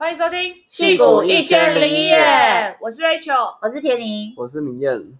[0.00, 2.16] 欢迎收听《戏骨一千零一夜》，
[2.80, 5.18] 我是 Rachel，我是田宁，我是明艳。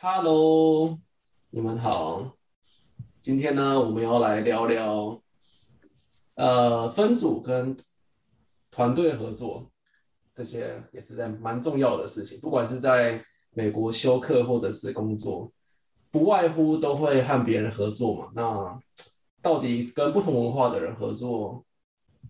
[0.00, 0.96] Hello，
[1.50, 2.36] 你们好。
[3.20, 5.20] 今天呢，我们要来聊聊，
[6.36, 7.76] 呃，分组跟
[8.70, 9.68] 团队合作，
[10.32, 12.38] 这些也是在蛮重要的事情。
[12.38, 13.20] 不管是在
[13.50, 15.50] 美国休课或者是工作，
[16.12, 18.28] 不外乎都会和别人合作嘛。
[18.36, 18.78] 那
[19.42, 21.58] 到底跟不同文化的人合作，啊、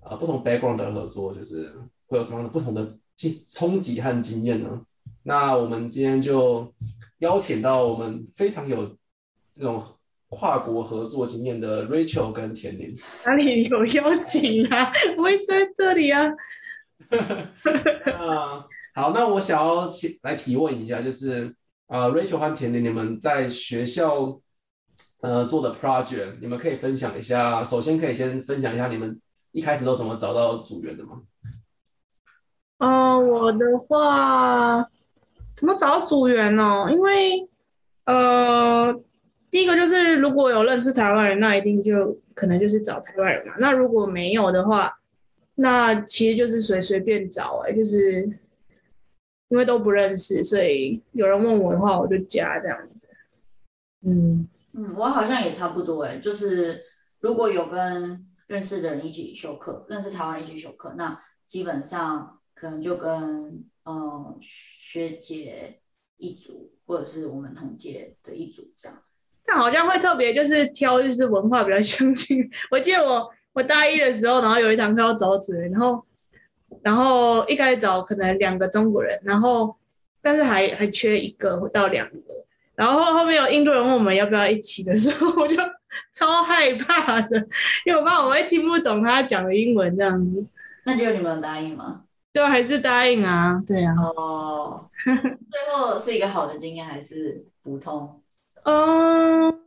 [0.03, 1.73] 呃，不同 background 的合作，就是
[2.07, 4.81] 会有什么样的不同的经冲击和经验呢？
[5.25, 6.73] 那我们今天就
[7.19, 8.97] 邀请到我们非常有
[9.53, 9.83] 这种
[10.31, 12.95] 跨国合作经验的 Rachel 跟田宁。
[13.25, 14.91] 哪里有邀请啊？
[15.19, 16.31] 我会在这里啊。
[17.11, 19.89] 那好，那我想要
[20.23, 21.45] 来提问一下，就是
[21.87, 24.41] 啊、呃、，Rachel 和田宁，你们在学校
[25.21, 27.63] 呃做的 project，你们可以分享一下。
[27.63, 29.21] 首先可以先分享一下你们
[29.53, 31.23] 一开始都怎么找到组员的吗？
[32.79, 34.89] 嗯、呃，我的话
[35.57, 36.87] 怎么找组员呢？
[36.91, 37.49] 因为
[38.05, 38.95] 呃，
[39.51, 43.55] 第一个就是如果有认识台湾人，那一定就可能就是找台湾人嘛。
[43.59, 44.99] 那如果没有的话，
[45.57, 48.23] 那其实就是随随便找哎、欸，就是
[49.49, 53.09] 因为都不认识，所以有人问我的话，我就加这样子。
[54.07, 56.81] 嗯嗯，我好像也差不多哎、欸，就是
[57.19, 65.81] 如果有跟认识的人一起修课，认识台湾一起修课，那基本上可能就跟嗯学姐
[66.17, 68.99] 一组，或者是我们同届的一组这样。
[69.45, 72.51] 但好像会特别就是挑就是文化比较相近。
[72.73, 73.33] 我记得我。
[73.55, 76.07] 我大一的时候，然后有一堂课要找组员，然后，
[76.81, 79.75] 然后一开始找可能两个中国人，然后，
[80.23, 82.47] 但是还还缺一个到两个，
[82.79, 85.57] 然后后面有印度人问我们要不要一起的时候，我就
[86.13, 87.37] 超害怕的，
[87.85, 90.47] 因为我怕我会听不懂他讲的英文这样子。
[90.85, 92.03] 那就你们答应吗？
[92.33, 93.93] 对，还是答应啊，对啊。
[94.17, 98.23] 哦，最后是一个好的经验还是普通？
[98.63, 99.61] 嗯。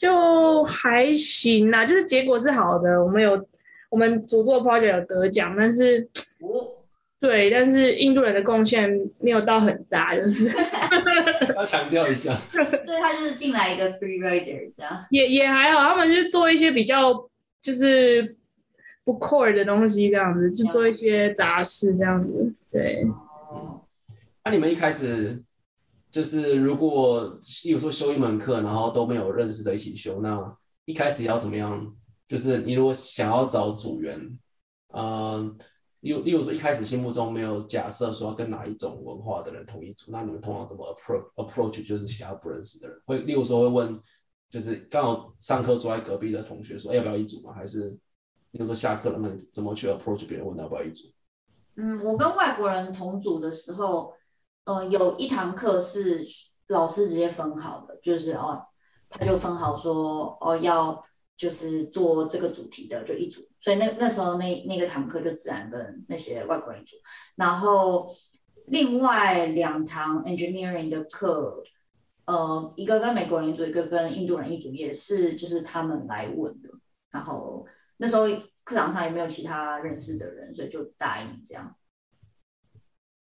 [0.00, 3.04] 就还行啦，就是结果是好的。
[3.04, 3.44] 我们有
[3.90, 6.08] 我们主做 project 有得奖，但是，
[6.40, 6.77] 哦、
[7.20, 10.48] 对，但是印度人的贡献没有到很大，就是
[11.56, 12.38] 要强调一下。
[12.52, 17.12] 对，他就是进来一个 free rider 这样，也也还好，他们就做一些比较
[17.60, 18.36] 就是
[19.04, 22.54] 不 core 的东西，这样子就做一些杂事这样子。
[22.70, 23.04] 对。
[23.50, 23.82] 哦。
[24.44, 25.42] 那、啊、你们一开始？
[26.10, 30.56] 就是如果，例如说修一门课，然后都没有认识的一起修，那
[30.86, 31.94] 一开始要怎么样？
[32.26, 34.18] 就是你如果想要找组员，
[34.94, 35.54] 嗯，
[36.00, 43.00] 例例如说一开始心目中没有假设说跟哪一种文化的人同一组，那你们通常怎么 approach approach 就是其他不认识的人？
[43.06, 44.00] 会例如说会问，
[44.48, 47.52] 就是刚好上课坐在隔壁的同学说，欸，要不要一组吗？
[47.52, 47.90] 还是
[48.52, 51.08] 例如说下课了，那你怎么去 approach 别人问要不要一组？
[51.76, 54.12] 嗯，我跟外国人同组的时候。
[54.64, 56.22] 呃，有一堂课是
[56.66, 58.62] 老师直接分好的，就是哦，
[59.08, 61.02] 他就分好说哦，要
[61.38, 66.96] 就是做这个主题的就一组，所以那那时候那那个堂课就自然跟那些外国人一组，
[67.36, 68.12] 然后
[68.66, 71.62] 另外两堂 engineering 的课，
[72.26, 76.68] 呃，一个跟美国人一组，一个跟印度人一组，也是就是他们来问的，
[77.12, 77.64] 然后
[77.98, 78.26] 那时候
[78.64, 81.76] 课堂上也没有其他认识的人，所以就答应这样。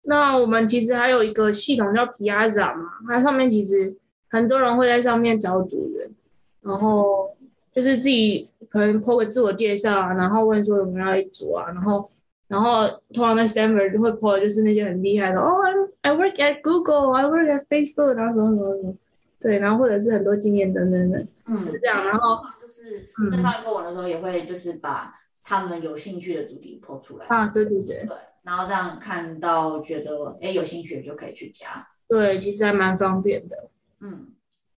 [0.02, 3.98] 那我们其实还有一个系统叫 Piazza 嘛，它上面其实
[4.30, 6.10] 很多人会在上面找组员，
[6.62, 7.27] 然后
[7.78, 12.10] 就是自己可能 po 个自我介绍啊，然后问说有没有要一组啊，然后
[12.48, 15.62] 然后通常在 Stanford 就会 po 的就是那些很厉害的，哦
[16.00, 18.94] ，I work at Google，I work at Facebook，然后什么什么什么，
[19.38, 25.14] 对，然后或者是很多经验等等等，嗯，就是这样，然后就是在上面 po 文的时候也会就是把
[25.44, 28.16] 他们有兴趣的主题 po 出来啊，对对对，对。
[28.42, 33.68] 然后这样看到觉得哎有兴趣就可以去加，对，其实还蛮方便的。
[34.00, 34.28] 嗯，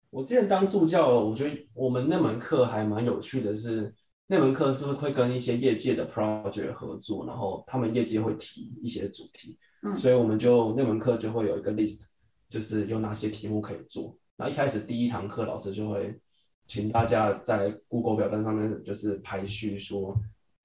[0.09, 3.95] 我之前当助教，我觉得我们那门课还蛮有趣的是，是
[4.27, 12.05] 那门课是会会跟一些业界的 project 合作，然后他们业界会提一些主题，嗯，所以我们就那门课就会有一个 list，
[12.49, 14.17] 就是有哪些题目可以做。
[14.37, 16.19] 那一开始第一堂课老师就会
[16.65, 20.15] 请大家在 Google 表单上面就是排序说。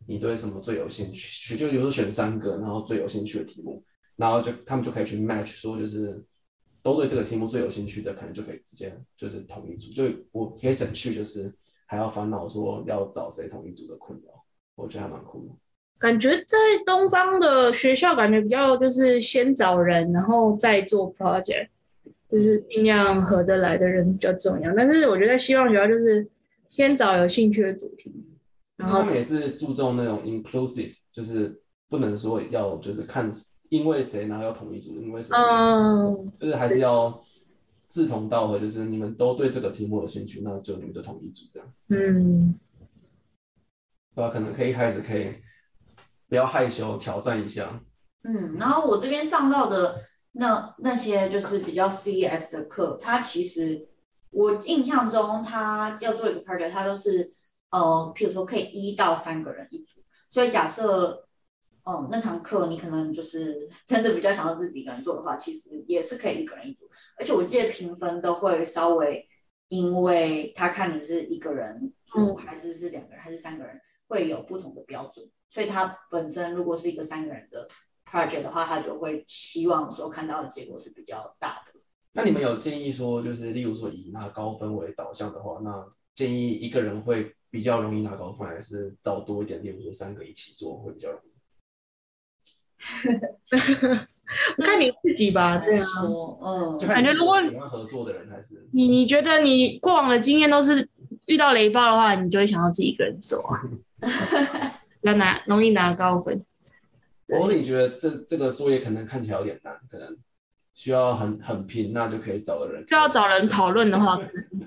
[0.06, 1.56] 你对什么最有兴趣？
[1.56, 3.82] 就比如说选三个，然后最有兴趣的题目，
[4.16, 6.22] 然后就他们就可以去 match，说就是
[6.84, 11.50] 都对这个题目最有兴趣的，可能就可以直接就是同一组，就我可以省去就是
[11.86, 14.44] 还要烦恼说要找谁同一组的困扰，
[14.74, 15.54] 我觉得还蛮酷的。
[15.98, 21.68] 感觉在东方的学校，感觉比较就是先找人，然后再做 project，
[22.30, 24.74] 就是尽量合得来的人比较重要。
[24.76, 26.28] 但是我觉得在西方学校就是
[26.68, 28.12] 先找有兴趣的主题。
[28.76, 33.30] 然后他们也是注重那种 inclusive，就是不能说要就是看
[33.76, 37.20] 因为谁然后要统一组，因为谁，嗯，就是还是要
[37.88, 41.68] 志同道合，就是你们都对这个题目有兴趣，那就你们就统一组这样。
[41.88, 42.54] 嗯，
[44.14, 44.30] 对吧？
[44.30, 45.34] 可能可以一开始可以
[46.28, 47.80] 不要害羞，挑战一下。
[48.22, 49.96] 嗯，然后我这边上到的
[50.32, 53.88] 那那些就是比较 CES 的课，它其实
[54.30, 57.32] 我印象中，它要做一个 project，它都是
[57.70, 60.00] 呃，譬如说可以一到三个人一组。
[60.30, 61.28] 所以假设，
[61.84, 66.88] 嗯、呃，那堂课你可能就是 真的比较想要自己一个人做的话，其实也是可以一个人一组。
[67.18, 69.26] 而且我记得评分都会稍微，
[69.68, 75.24] 因为他看你是一个人组，还是是两个人，还是三个人，会有不同的标准。
[75.48, 77.68] 所以他本身如果是一个三个人的。
[78.06, 81.72] project 的话，他就会希望说看到的结果是比较大的。
[82.12, 85.84] 那你们有建议说，就是例如说以拿高分为导向的话，那
[86.14, 91.33] 建议一个人会比较容易拿高分，还是找多一点，例如说三个一起做会比较容易？
[94.64, 95.86] 看你自己吧， 对啊，
[96.42, 98.66] 嗯，感觉如果喜欢合作的人还是。
[98.72, 100.88] 你，你觉得你过往的经验都是
[101.26, 103.60] 遇到雷暴的话，你就会想要自己一个人做啊，
[105.02, 106.44] 要拿容易拿高分。
[107.28, 110.16] 或是你觉得这这个作业可能看起来有点难，可能
[110.74, 112.84] 需要很很拼，那就可以找个人。
[112.88, 114.18] 需要找人讨论的话，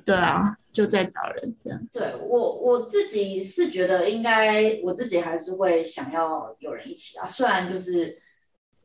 [0.06, 1.88] 对啊，就再找人这样。
[1.91, 7.25] 对我我自己是觉得应该，我自己还是会想要有人一起啊。
[7.25, 8.15] 虽然就是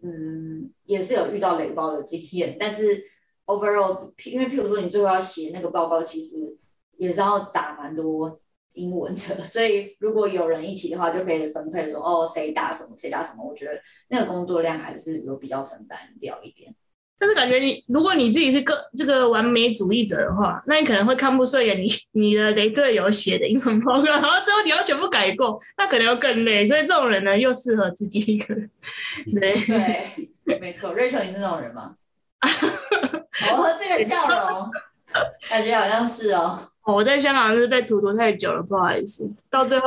[0.02, 3.04] 嗯，也是有遇到雷包的经验，但是
[3.44, 6.56] overall，因为譬如说你最后要写那个报告，其实
[6.96, 8.40] 也是要打蛮多。
[8.74, 13.46] 英文的， 所以如果有人一起的话，就可以分配说哦，谁打什么，谁打什么。
[13.46, 13.72] 我觉得
[14.08, 16.74] 那个工作量还是有比较分担掉一点。
[17.18, 26.66] 但是感觉你，如果你自己是个这个完美主义者的话，那你可能会看不顺眼你 你的雷队友写的英文报告，然后之后你要全部改过，那可能要更累。
[26.66, 28.68] 所以这种人呢，又适合自己一个人。
[29.40, 29.54] 对
[30.44, 30.94] 对，没错。
[30.96, 31.94] Rachel，你是这种人吗？
[32.42, 34.70] 哦，这个笑容，
[35.48, 36.58] 感觉好像是哦。
[36.84, 39.30] 我在香港是被荼毒太久了，不好意思。
[39.48, 39.86] 到最后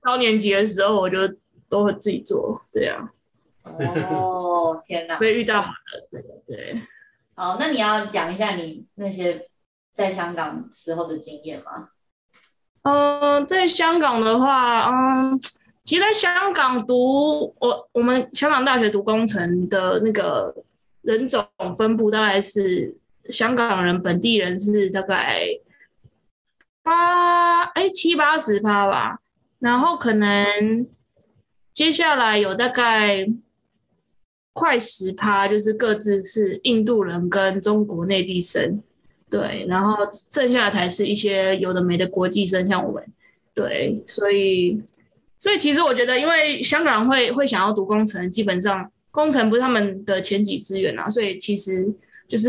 [0.00, 1.18] 高年级的时候，我就
[1.68, 3.10] 都会自己做，对啊。
[3.66, 5.16] 哦，天哪！
[5.16, 5.72] 被遇到好
[6.10, 6.82] 的，对对。
[7.34, 9.48] 好，那你要讲一下你那些
[9.92, 11.90] 在香港时候的经验吗？
[12.82, 15.40] 嗯、呃，在香港的话，嗯，
[15.84, 20.54] 其实在香港读我我们香港大学读工程的那个
[21.02, 21.46] 人种
[21.76, 22.96] 分布，大概是
[23.28, 25.46] 香港人本地人是大概。
[26.82, 29.18] 八哎七八十趴吧，
[29.58, 30.86] 然后可能
[31.72, 33.26] 接下来有大概
[34.56, 38.82] 快十趴，就是各自是印度人跟中国内地生，
[39.28, 43.04] 对，然后剩下的才是一些有的没的国际生，像我们，
[43.54, 44.80] 对，所以
[45.38, 51.86] 所以其实我觉得，因为香港人会会想要读工程，基本上工程不是他们的前几资源啊，所以其实
[52.26, 52.48] 就是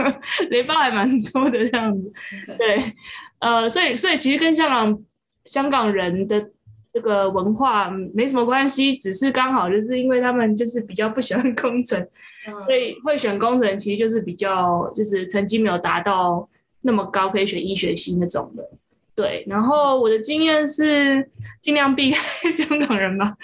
[0.50, 2.12] 雷包还蛮多的这样子，
[2.58, 2.94] 对。
[3.40, 5.02] 呃，所以所以其实跟香港
[5.44, 6.50] 香港人的
[6.96, 12.00] 这个文化没什么关系，只是刚好就是因为他们就是比较不喜欢工程，
[12.48, 16.48] 嗯、所以会选工程，其实就是比较就是成绩没有达到
[16.80, 18.66] 那么高，可以选医学系那种的。
[19.14, 21.28] 对，然后我的经验是
[21.60, 22.18] 尽量避开
[22.52, 23.36] 香港人吧。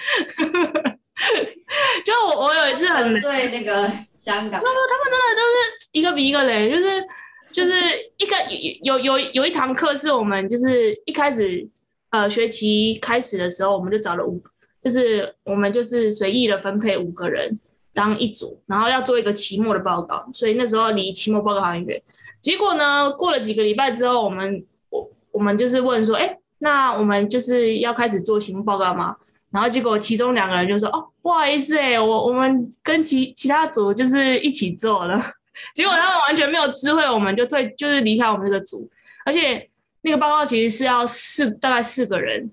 [2.06, 4.74] 就我我有一次很对那个香港，他们
[5.10, 7.04] 真的都是一个比一个雷，就是。
[7.52, 7.74] 就是
[8.16, 8.34] 一个
[8.80, 11.68] 有有有有一堂课是我们就是一开始
[12.12, 14.40] 呃学期开始的时候，我们就找了五，
[14.82, 17.58] 就是我们就是随意的分配五个人
[17.92, 22.00] 当一组，然后要做一个期末的报告，所以那时候离期末报告还很远。
[22.40, 29.16] 结果呢，过了几个礼拜之后，我们我我们就是问说，哎，那我们就是要开始做期末报告吗？
[29.50, 35.20] 然后结果其中两个人就说，哦，不好意思，哎，我我们跟其其他组就是一起做了。
[35.76, 38.90] 结果他们完全没有知会，我们就退，就是离开我们这个组。
[39.24, 39.68] 而且
[40.02, 42.50] 那个报告其实是要四，大概四个人，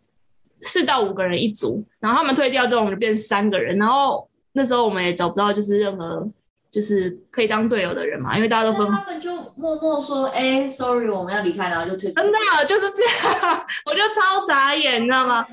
[0.62, 1.84] 四到五个人一组。
[2.00, 3.77] 然后他们退掉之后，我们就变三个人。
[3.77, 6.27] 然后那时候我们也找不到就是任何
[6.70, 8.88] 就是可以当队友的人嘛，因为大家都分。
[8.91, 12.12] 他们就默默说：“哎、欸，sorry，我们要离开。”然后就退。
[12.13, 15.46] 真的就是这样， 我就超傻眼，你知道吗？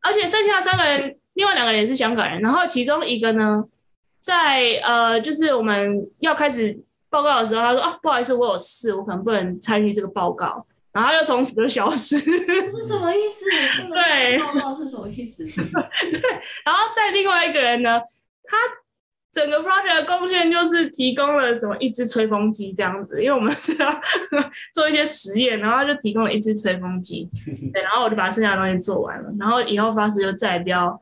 [0.00, 2.40] 而且剩下三个人，另外两个人也是香港人。
[2.40, 3.64] 然后其中一个呢，
[4.20, 6.82] 在呃，就是我们要开始。
[7.08, 10.66] 报告的时候，他说啊，不好意思，我有事，我可能不能参与这个报告。
[10.96, 12.18] 然后他就从此就消失。
[12.18, 12.32] 这
[12.72, 13.44] 是什么意思？
[13.92, 15.44] 对，报告是什么意思？
[15.44, 16.20] 对。
[16.64, 18.00] 然后再另外一个人呢，
[18.44, 18.56] 他
[19.30, 24.00] 整个 project 的贡献就是提供了什么一只吹风机这样子，因为我们是要
[24.72, 27.28] 做一些实验，然后就提供了一只吹风机，
[27.74, 30.98] 对，然后我就把剩下的东西做完了，然后以后发誓就再也不要，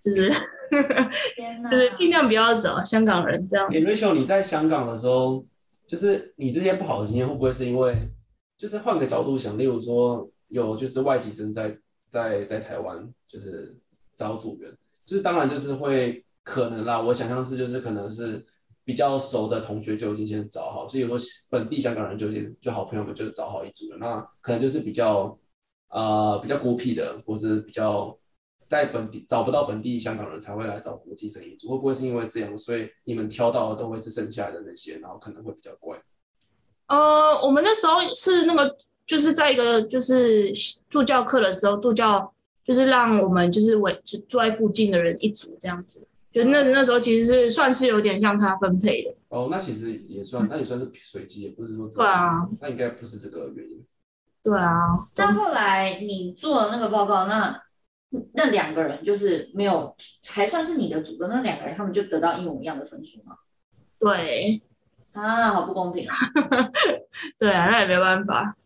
[0.00, 3.76] 就是就是尽量不要走香港人这样子。
[3.78, 5.44] Rachel，你在香港的时候，
[5.88, 7.96] 就是你这些不好的经验会不会是因为，
[8.56, 13.76] 就是换个角度想，例如说有就是外籍生在在在台湾就是
[14.14, 14.70] 招组员，
[15.04, 16.22] 就是当然就是会。
[16.46, 18.46] 可能啦，我想象是就是可能是
[18.84, 21.18] 比较熟的同学就已经先找好，所以有时候
[21.50, 23.96] 本地香港人就先就好朋友们就找好一组了。
[23.98, 25.36] 那可能就是比较
[25.88, 28.16] 呃比较孤僻的，或是比较
[28.68, 36.00] 在本地找不到本地香港人才会来找国际生一组，会不会是因为这样，所以你们挑到的都会是剩下的那些，然后可能会比较怪？
[36.88, 38.76] 呃，我们那时候是那个
[39.06, 40.52] 就是在一个就是
[40.88, 42.32] 助教课的时候，助教
[42.64, 46.06] 就是让我们就是围就住在附近的人一组这样子。
[46.32, 53.82] 就那那时候其实是算是有点像他分配的哦，那其实也算，那也算是随机，也不是说对啊，那应该不是这个原因。
[54.42, 57.58] 对啊，但后来你做了那个报告，那
[58.34, 59.96] 那两个人就是没有，
[60.28, 63.38] 还算是你的组的那两个人，他们就得到一模一样的分数吗？
[63.98, 64.60] 对，
[65.22, 66.16] 啊，好不公平啊！
[67.38, 68.56] 对啊，那也没办法。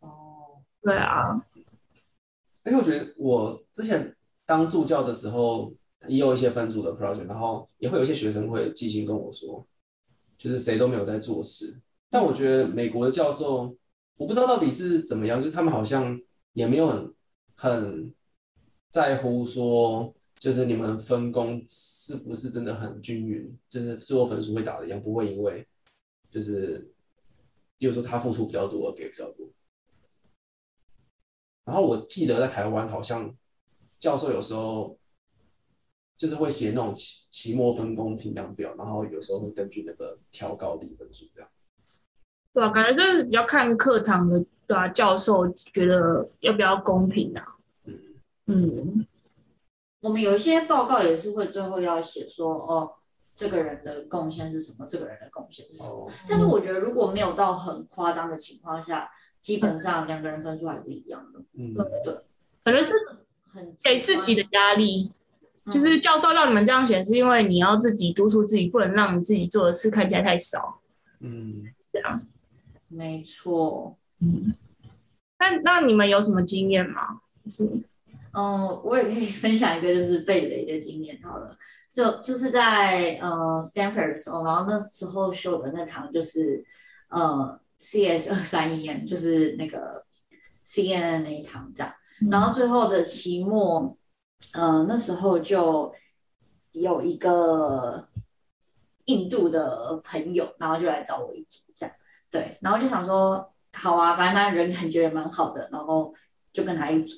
[0.00, 1.36] 哦，对啊，
[2.64, 4.14] 而且我觉得我之前
[4.46, 5.72] 当助教的时候。
[6.08, 9.64] 也有一些分组的 project，然后也会有一些学生会寄信跟我说，
[10.36, 11.80] 就是谁都没有在做事。
[12.10, 13.72] 但我觉得美国的教授，
[14.16, 16.20] 我不知道到底是怎么样，就是他们好像
[16.54, 17.14] 也没有很
[17.54, 18.12] 很
[18.90, 25.64] 在乎说，就是你们分工是不是真的很均匀，就是最后分数会打的一样，不会因为
[26.32, 26.90] 就是，
[27.78, 29.46] 比如说他付出比较多而给比较多。
[31.64, 33.32] 然后我记得在台湾好像
[34.00, 34.98] 教授有时候。
[36.14, 41.50] 就是会写那种期期末分工评量表，然后有时候会根据那个调高低分数这样。
[42.52, 47.56] 对啊，感觉就是比较看课堂的，对啊，教授觉得要不要公平啊？
[47.86, 47.98] 嗯
[48.46, 49.06] 嗯。
[50.02, 52.94] 我们有一些报告也是会最后要写说，哦，
[53.34, 56.06] 这个人的贡献是什么，这个人的贡献是什么。
[56.06, 59.10] 哦、但是我觉得如果没有到很夸张的情况下，
[59.40, 61.40] 基本上两个人分数还是一样的。
[61.54, 61.74] 嗯，
[62.04, 62.14] 对，
[62.64, 62.92] 可能是
[63.44, 65.12] 很给自己的压力。
[65.70, 70.80] 就是教授让你们这样写，是因为你要自己督促自己，不能让你自己做的事看起来太少。
[71.20, 71.62] 嗯，
[71.92, 72.20] 这样，
[72.88, 73.96] 没错。
[74.18, 74.52] 嗯，
[75.38, 77.20] 那那你们有什么经验吗？
[77.48, 77.64] 是，
[78.32, 81.16] 嗯，我也可以分享一个就是被雷的经验。
[81.22, 81.56] 好了，
[81.92, 86.64] 就就是在呃 Stanford 的时候，然后那时候修的那堂就是
[87.08, 90.04] 呃 CS 二三一 M，就是那个
[90.66, 91.92] CNN 那一堂这样，
[92.30, 93.96] 然后最后的期末。
[94.54, 95.94] 嗯、呃，那时候就
[96.72, 98.08] 有一个
[99.04, 101.94] 印度的朋友，然后就来找我一组，这样
[102.28, 106.12] 对，然后就想说，好啊，反正他人感觉也蛮好的，然后
[106.52, 107.16] 就跟他一组。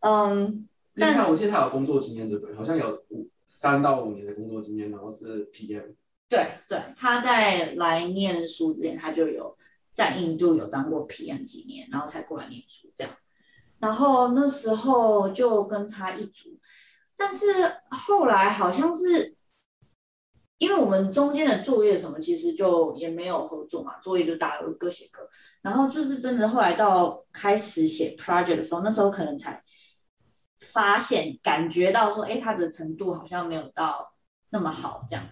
[0.00, 2.54] 嗯，但我记得他有工作经验，对不对？
[2.54, 3.26] 好像有五
[3.60, 5.94] 三到五年的工作经验，然后是 PM。
[6.28, 9.54] 对对，他在来念书之前，他就有
[9.92, 13.14] 在印度有当过 PM 几年，然后才过来念书这样。
[13.78, 16.58] 然后那时候就跟他一组，
[17.16, 17.46] 但是
[17.90, 19.36] 后来好像是，
[20.58, 25.20] 因为我们中间的作业什么其实就也没有合作嘛，作业就大家都各写各。
[25.60, 29.62] 然后就是真的后来到开始写 project 的时候，那时候可能才
[30.70, 34.12] 发现感觉到说，哎，他的程度好像没有到
[34.50, 35.28] 那么好这样。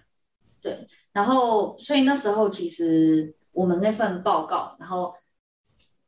[0.61, 5.13] 对，然后所以那时候其实我们那份报告，然后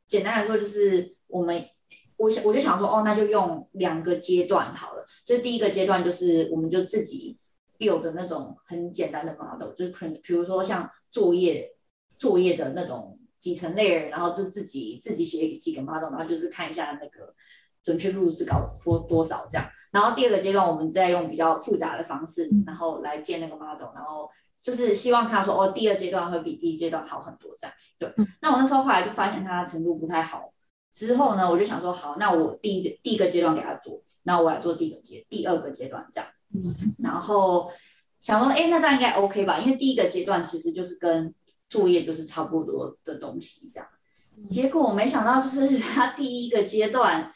[0.06, 1.68] 简单来说就是我们。
[2.16, 5.04] 我想我就想说，哦，那就用两个阶段好了。
[5.24, 7.36] 就第一个阶段就是，我们就自己
[7.76, 11.74] build 的那种很简单的 model，就是可能比如说像作业
[12.16, 17.34] 作业的那种几层 layer，然后就自己自己写几个 model，然后就是看一下那个
[17.84, 19.68] 准确度是高多多少这样。
[19.92, 24.28] 然后第二个阶段，我们再用比较复杂的方式，然后来建那个 model，然后
[24.60, 27.76] 就是希望看到说，哦，第二阶段会比第一阶段好很多这样。
[27.98, 30.50] 对，那我那时候后来就发现他程度不太好。
[30.92, 37.68] 之后呢，我就想说，好，那我第一个第一个阶段给他做，那我来做第一个阶第二个阶段这样，嗯，然后
[38.20, 39.58] 想说，哎，那这样应该 OK 吧？
[39.58, 41.34] 因为第一个阶段其实就是跟
[41.68, 43.88] 作业就是差不多的东西这样，
[44.48, 47.32] 结果我没想到，就是他第一个阶段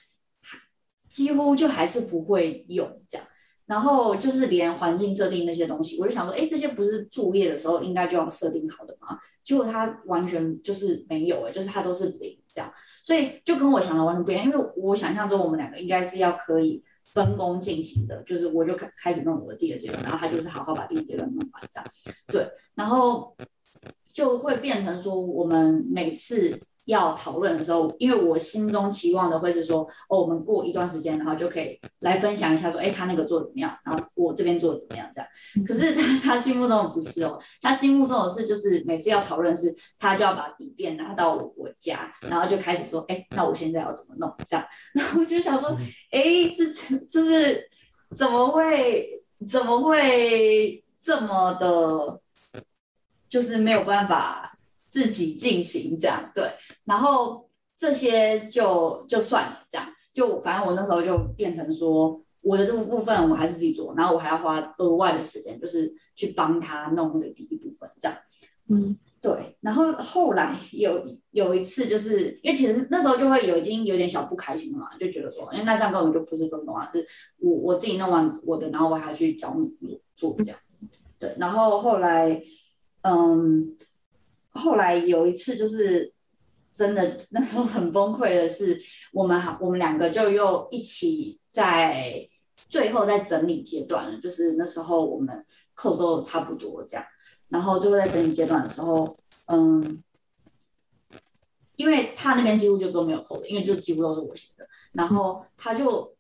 [1.19, 3.27] 几乎就还是不会用这样。
[3.67, 9.19] 然后就是连环境设定那些东西，我就想说，哎，这些不是作业的时候应该就要设定好的吗？
[9.43, 12.73] 结果他完全就是没有，哎，就是他都是零这样，
[13.03, 14.45] 所以就跟我想的完全不一样。
[14.47, 21.85] 因为我想象中我们两个应该是要可以分工进行的，就是我就开开始弄我的第二阶段，然后他就是好好把第一阶段弄完这样。
[22.29, 23.37] 对，然后
[24.07, 26.59] 就会变成说，我们每次。
[26.89, 35.29] 要讨论的时候，因为我心中期望的会是说，哦，我们过一段时间，然后就可以来分享一下，说，哎，他那个做的怎么样，然后我这边做的怎么样，这样。
[35.67, 44.65] 可是他他心目中的不是哦，他心目中的是就是每次要讨论是，他就要把笔电拿到我家，然后就开始说，哎，那我现在要怎么弄这样？
[44.95, 45.77] 然后我就想说，
[46.11, 46.23] 哎，
[46.57, 47.69] 这就是
[48.15, 52.21] 怎么会怎么会这么的，
[53.29, 54.55] 就是没有办法。
[54.89, 56.51] 自己进行这样对，
[56.85, 68.19] 然后这些就就算了，这样就反正我那时候就变成说，我的这个部分我还是自己做，然后我还要花额外的时间，就是去帮他弄那个第一部分这样。
[68.69, 69.57] 嗯，对。
[69.61, 77.07] 然后后来有有一次，就是因为其实那时候就会有已经有点小不开心了嘛，就觉得说，因为那这样根本就不是分工啊，是
[77.39, 80.59] 我我自己弄完我的，然后我还要去教你做这样。
[81.19, 82.43] 对，然后后来
[83.03, 83.77] 嗯。
[84.59, 86.13] 后来有一次，就是
[86.73, 88.79] 真的那时候很崩溃的是，
[89.13, 92.29] 我们好，我们两个就又一起在
[92.69, 97.05] 最后在整理阶段了，就是那时候我们扣都差不多这样，
[97.49, 100.03] 然后最后在整理阶段的时候，嗯，
[101.77, 106.13] 因为他那边几乎就都没有扣的，因为就几乎都是我写的，然后他就，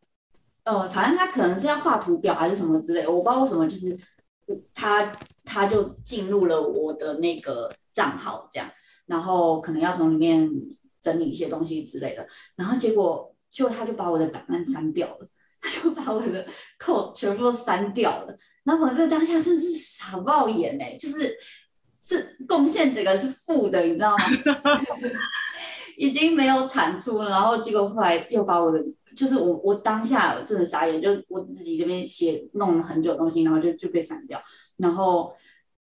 [0.64, 3.98] 呃，反正他可能是要画图表还是什么之类的，我不知道为什么，就是
[4.74, 7.70] 他他就进入了我的那个。
[7.90, 8.70] 账号这样，
[9.06, 10.48] 然后可能要从里面
[11.02, 12.24] 整理一些东西之类的，
[12.54, 15.28] 然后结果就他就把我的档案删掉了，
[15.60, 16.46] 他就把我的
[16.78, 18.36] 扣全部都删掉了。
[18.62, 21.36] 然后我这当下真是傻爆眼哎，就是
[22.00, 24.24] 这贡献整个是负的，你知道吗？
[25.98, 28.80] 已经没有产出了，然后结果后来又把我的，
[29.18, 34.40] 就是我我当下真的傻眼，就我自己这边写弄了很久的东西，然后就就被删掉，
[34.76, 35.34] 然后。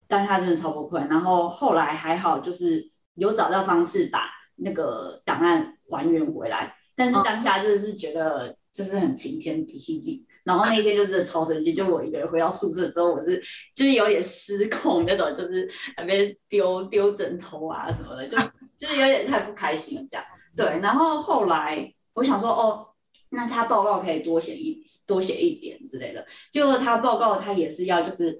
[0.08, 6.72] 当下真的超崩溃，然后后来还好，就是有找到方式把那个档案还原回来。
[6.94, 13.42] 但是当下真的是觉得就是很晴天霹雳，然后那天就是超生气，就我一个人回到宿舍之后，我是
[13.74, 18.38] 就是有点失控那种，就是那边丢丢枕头啊什么的，就
[18.78, 20.24] 就是有点太不开心了这样。
[20.54, 22.86] 对，然后后来我想说，哦，
[23.30, 28.38] 那他报告可以多写一多写一点之类的，结果他报告他也是要就是。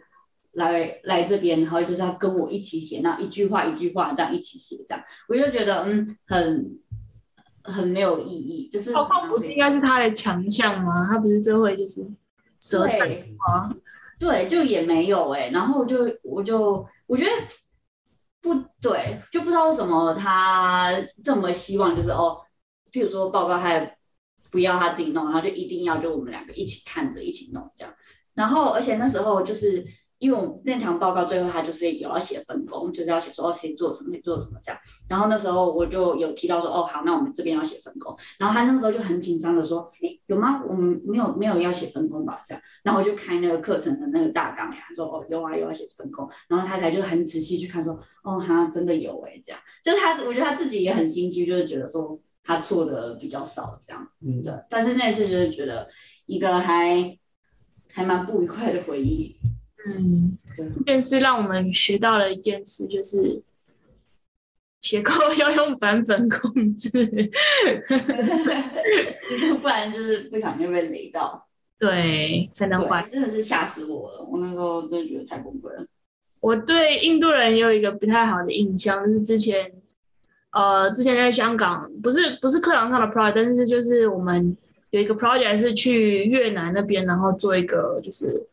[0.56, 6.78] 来来这边，然后就是要跟我一起写，那一句话一句话这样一起写，这样我就觉得嗯，很
[7.62, 8.66] 很没有意义。
[8.70, 11.06] 就是报告不是应该是他的强项吗？
[11.10, 12.10] 他不是最会就是
[12.62, 13.76] 舌灿吗？
[14.18, 15.50] 对，就也没有哎、欸。
[15.50, 17.30] 然后就我就我觉得
[18.40, 20.90] 不对，就不知道为什么他
[21.22, 22.40] 这么希望，就是哦，
[22.90, 23.95] 譬如说报告他也
[24.50, 27.92] 不要他自己弄，然后就一定要就我们两个一起看着一起弄这样。
[28.34, 29.84] 然后而且那时候就是。
[30.18, 34.80] 因为我们那堂报告最后他就是有要写分工，就是要写说哦谁做什么谁做什么这样。
[35.10, 38.16] 然后那时候我就有提到说哦好，那我们这边要写分工。
[38.38, 40.62] 然后他那个时候就很紧张的说，诶有吗？
[40.66, 42.40] 我们没有没有要写分工吧？
[42.46, 42.62] 这样。
[42.82, 46.26] 然后我就开那个课程的那个大纲呀，他说哦有啊有要写分工。
[46.48, 47.92] 然后他才就很仔细去看说
[48.24, 49.60] 哦哈真的有诶、这样。
[49.84, 54.08] 就是他我觉得他自己也很心虚，就是觉得说他错的比较少这样。
[54.24, 54.52] 嗯对。
[54.70, 55.88] 但是那次就是觉得
[56.26, 57.18] 一个还
[57.92, 59.36] 还蛮不愉快的回忆。
[59.88, 60.36] 嗯，
[60.84, 63.42] 便是让我们学到了一件事，就是
[64.80, 66.88] 写扣要用版本控制，
[69.60, 71.46] 不然就是不小心被雷到，
[71.78, 73.08] 对，才能坏。
[73.12, 75.86] 真的是吓死我了，我那时候真的觉得太崩溃了。
[76.40, 79.72] 我对印度人有一个不太好的印象，就是之前，
[80.56, 84.56] 呃，之前在香港，不是不是课堂上的 project，但是就是我们
[84.90, 88.46] 有一个 project 是去越南那边，然后做一个就是。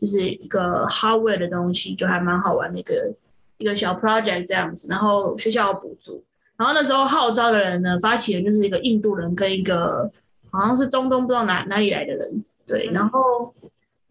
[0.00, 3.10] 就是一个 hardware 的东西，就还蛮好玩的一个
[3.56, 6.22] 一个小 project 这样子，然后学校有补助，
[6.58, 10.10] 然后那时候号召的人呢，发起人就是一个印度人跟一个
[10.50, 13.54] 好像是中东不知道哪哪里来的人，对，然后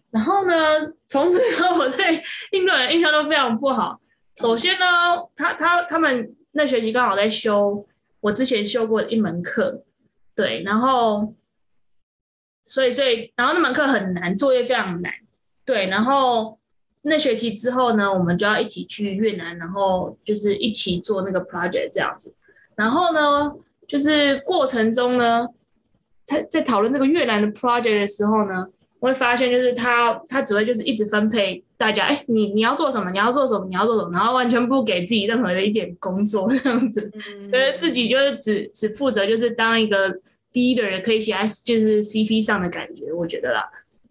[0.10, 0.54] 然后呢，
[1.06, 4.00] 从此以后我对印度人印象都非常不好。
[4.38, 4.86] 首先呢，
[5.36, 7.86] 他他他们那学期刚好在修
[8.22, 9.84] 我之前修过一门课，
[10.34, 11.34] 对，然后
[12.66, 15.12] 所以所以然后那门课很难，作业非常难。
[15.66, 16.58] 对，然后
[17.02, 22.34] 那学期之后呢，我们就要一起去越南，然后就是一起做那个 project 这样子。
[22.76, 23.56] 然后呢，
[23.88, 25.48] 就是过程中呢，
[26.26, 28.68] 他在讨论那个越南的 project 的时候呢，
[29.08, 33.12] 会发现就是他他只会就是一直分配大家，哎，你你要做什么？
[33.12, 33.66] 你要做什么？
[33.68, 34.10] 你要做什么？
[34.14, 37.12] 然后完全不给自己任何的一点工作这样子，
[37.50, 40.10] 所以自己就是只只负责就是当一个
[40.54, 43.64] leader 可以写在就是 CP 上的感觉，我觉得啦，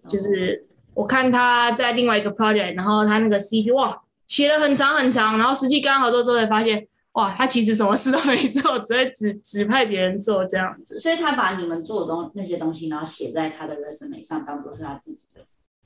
[0.08, 10.98] 就是我看他在另外一个 project，然后他那个 CP 哇写了很长很长，然后实际刚好做之后才发现，哇，他其实什么事都没做， 只会指指派别人做这样子。
[10.98, 15.42] 所以他把你们做的东那些东西，然后写在他的 resume 上，当做是他自己的。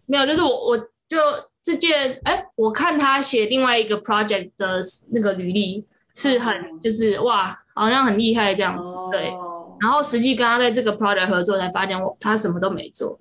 [0.07, 1.19] 没有，就是我我就
[1.65, 5.85] 这件，哎，我看他写另外一个 project 的那个履历
[6.15, 9.33] 是很就是哇，好像很厉害这样子，对。
[9.81, 13.19] 然后实际跟他在这个 project 合作，才发现我他什么都没做。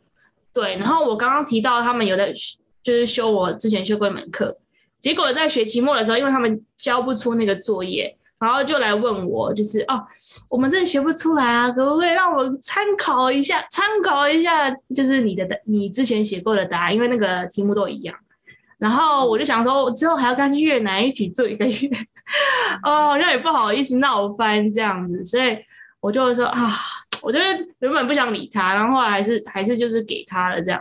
[0.53, 2.31] 对，然后我刚刚提到他们有在
[2.81, 4.57] 就是修我之前修过一门课，
[5.05, 10.03] 结果在学期末的时候，因为他们交不出那个作业，然后就来问我，就是哦，
[10.49, 13.63] 我们这里学不出来啊，可不可以让我参考一下？
[13.69, 18.15] 参考一下，就是你的你之前写过的答案，因为那个题目都一样。
[18.79, 21.87] 然后我就想说，之后还要跟越南一起做一个月，
[22.81, 25.55] 哦，好像也不好意思闹翻这样子，所以。
[26.01, 26.71] 我就说啊，
[27.23, 27.45] 我就是
[27.79, 30.79] 原本不想理他，然后后来还是还是就是给他了这样。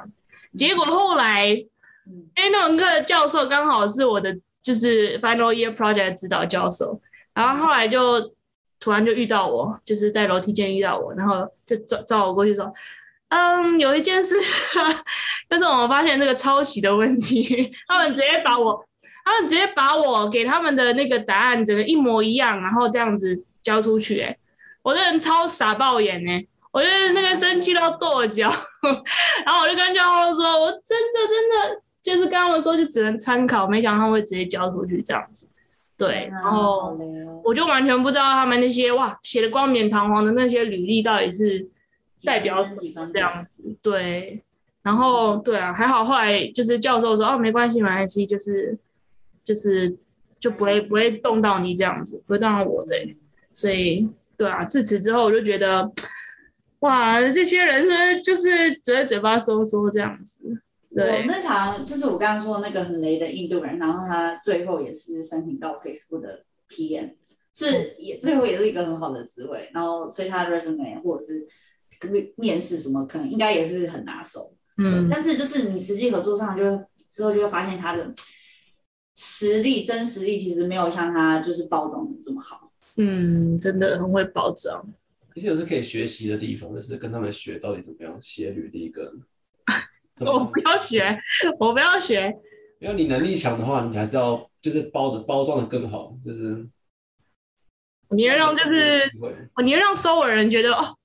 [0.54, 1.56] 结果后来，
[2.36, 7.00] 因为那门课教授刚好是我的就是 final year project 指导教授，
[7.34, 8.34] 然后后来就
[8.80, 12.72] 突然就遇到我，就是在楼梯间遇到我，然后就找找我过去说，
[13.28, 14.36] 嗯，有一件事，
[15.48, 18.84] 就是我们发现那个抄袭的问题， 他们直接把我，
[19.24, 24.38] 他们直接把我给他们的那个答案整个一模一样，然后这样子交出去，欸，
[24.82, 28.50] 我这人超傻爆眼呢，我就那个生气到跺脚，
[29.46, 35.48] 然后我就跟教授说，我真的真的就是跟他们说，就只能参考，没想到他会直接交出去这样子，
[35.96, 36.96] 对，然后
[37.42, 41.66] 我就完全不知道他们那些哇写的冠冕堂皇的那些履历到底是
[42.22, 44.40] 代表什么这样子，对，
[44.82, 48.78] 然后对啊，还好后来就是教授说哦没关系没关系，就是
[49.44, 49.96] 就是
[50.38, 52.94] 就不会不会动到你这样子，不会动到我的，
[53.52, 54.08] 所以。
[54.36, 55.88] 对啊，自此之后我就觉得，
[56.80, 60.60] 哇，这些人是就是嘴在嘴巴说说这样子。
[60.94, 67.14] 对，我那堂就是我刚刚说的那个很雷的印度人，然后他最后也是申请到 Facebook 的 PM，
[67.52, 71.46] 就是也最后也是一个很好的职位，然后所以他的 resume 或者是
[72.08, 74.56] 面面试什么，可能应该也是很拿手。
[74.76, 76.62] 嗯，但是就是你实际合作上就
[77.10, 78.12] 之后就会发现他的
[79.16, 82.72] 实力真实力其实没有像他就是包装的这么好。
[82.96, 84.84] 嗯，真的很会包装，
[85.34, 89.04] 其实也是可以学习的地方，就是跟他们学到底怎么样写履历跟。
[90.20, 91.18] 我不要学，
[91.58, 92.36] 我不要学。
[92.80, 96.66] 因为你能力强的话，你还是要就是包的包装的更好，就是。
[98.10, 99.10] 你要让就是，
[99.64, 100.96] 你要让所有人觉得哦，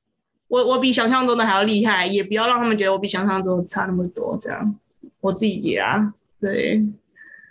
[0.48, 4.76] 我我比想象中的还要厉害，也不要让他们觉得我比想象中差那么多，这样
[5.22, 6.80] 我自己也啊，对。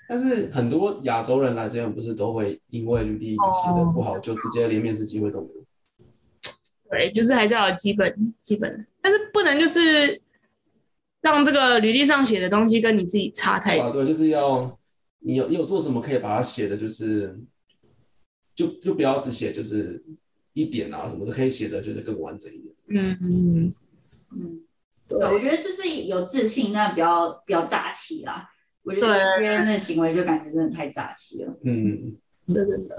[0.08, 5.64] 但是很多亚洲人来这边，不是都会因为履历写的不好，就直接连面试机会都没有。
[6.90, 10.20] 对，就是还是要有基本基本，但是不能就是
[11.20, 13.90] 让这个履历上写的东西跟你自己差太多。
[13.90, 14.78] 对，就是要
[15.20, 17.38] 你有你有做什么可以把它写的，就是
[18.54, 20.02] 就就不要只写就是
[20.52, 22.74] 一点啊什么，就可以写的就是更完整一点。
[22.90, 23.74] 嗯嗯
[24.32, 24.60] 嗯，
[25.06, 28.48] 对，我觉得就是有自信，那比较比较诈欺啦。
[28.82, 31.58] 我觉得今天那行为就感觉真的太诈欺了。
[31.64, 32.96] 嗯，对对对，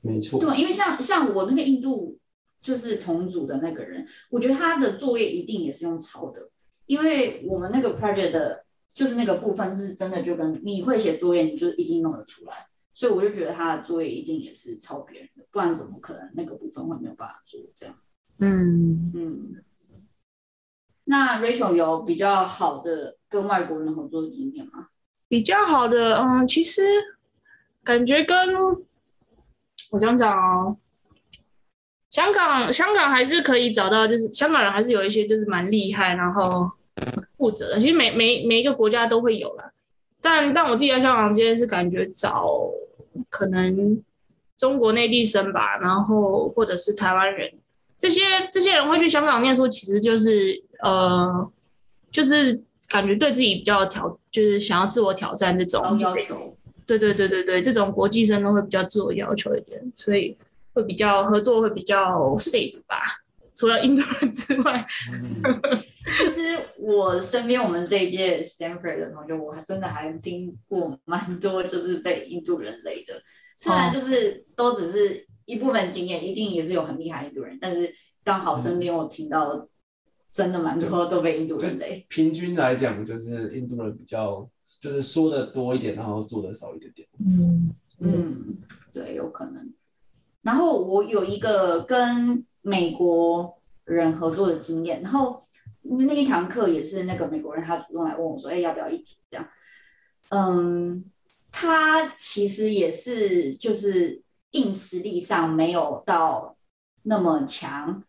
[0.00, 0.38] 没错。
[0.38, 2.16] 对，因为像像我那个印度
[2.60, 6.48] 就是同组的那个人，我觉得他的作业一定也是用抄的，
[6.86, 17.94] 因为我们那个 project 的就是那个部分是真的就跟你会写作业，你就一定弄得出来，所以我就觉得他的作业一定也是抄别人的，不然怎么可能那个部分会没有办法做这样？
[18.38, 19.64] 嗯嗯。
[21.04, 24.88] 那 Rachel 有比较好的跟外国人合作的经验吗？
[25.28, 26.80] 比较好的，嗯，其实
[27.82, 28.36] 感觉跟
[29.90, 30.76] 我想想哦，
[32.12, 36.70] 香港香港还是可以找到，就是香港人还是有一些就是蛮厉害，然后
[37.36, 37.80] 负责的。
[37.80, 39.72] 其实每每每一个国家都会有啦，
[40.20, 42.70] 但但我自己在香港这边是感觉找
[43.28, 44.00] 可能
[44.56, 47.50] 中国内地生吧，然后或者是台湾人，
[47.98, 48.20] 这些
[48.52, 51.50] 这些人会去香港念书，其实就是呃，
[52.12, 52.62] 就是。
[52.88, 56.54] 感觉对自己比较挑，就是想要自我挑战这种要求。
[56.84, 60.36] 对对对对对，这种国际生都会比较自我要求一点，所以
[60.72, 63.02] 会比较合作会比较 safe 吧。
[63.54, 64.86] 除了印度人之外，
[66.16, 73.20] 其实我身边我们这一届 Stanford 的同学，我还真的还听过蛮多，就是被印度人雷的。
[73.56, 77.92] 虽然就是都只是一部分经验，一定也是有很厉害的印度人，但是
[78.24, 79.68] 刚好身边我听到。
[80.34, 82.06] 真的蛮多都被印度人雷。
[82.08, 84.48] 平均来讲，就是印度人比较，
[84.80, 87.06] 就是说的多一点，然后做的少一点点。
[87.22, 88.56] 嗯嗯，
[88.94, 89.70] 对，有可能。
[90.42, 95.00] 然后我有一个跟美国人合作的经验。
[95.02, 95.40] 然后
[95.82, 99.48] 那一堂课也是那个美国人，他主动来问我说：“哎，要不要一组？”这样，
[100.30, 101.04] 嗯，
[101.52, 104.20] 他其实也是就是
[104.52, 106.56] 硬实力上没有到
[107.04, 108.02] 那么强，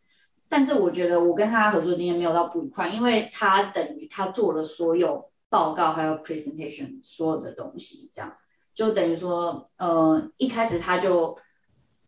[0.50, 8.36] 但是我觉得我跟他合作经验没有到不愉快，因为他等于他做了所有报告还有 presentation 所有的东西，这样
[8.74, 11.38] 就等于说，呃，一开始他就。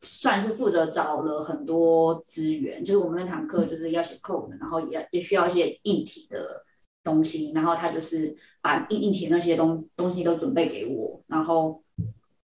[0.01, 6.63] 算是负责找了很多资源，就是我们那堂课就是要写 code，然后也也需要一些硬体的
[7.03, 11.84] 东西，然后他就是把硬硬体那些东东西都准备给我，然后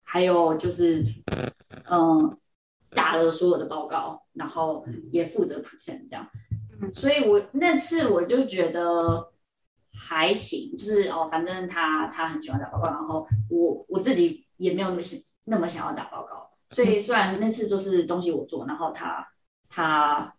[0.03, 1.03] 还有就是
[1.89, 2.37] 嗯
[2.91, 6.27] 打了所有的报告，然后也负责 present 这样，
[6.93, 9.31] 所以我那次我就觉得
[9.93, 16.48] 还行，就是哦，反正他他很喜欢打报告，然后我我自己也没有那么想那么想要打报告。
[16.75, 19.27] 所以虽然那次就是东西我做，然后他
[19.67, 20.33] 他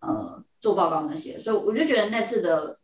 [0.00, 2.76] 呃做报告那些，所以我就觉得那次的